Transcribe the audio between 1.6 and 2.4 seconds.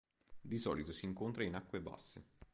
basse.